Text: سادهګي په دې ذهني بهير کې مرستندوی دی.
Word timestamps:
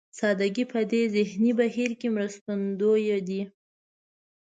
سادهګي 0.19 0.65
په 0.73 0.79
دې 0.91 1.01
ذهني 1.15 1.51
بهير 1.59 1.91
کې 1.99 2.07
مرستندوی 2.15 3.13
دی. 3.27 3.41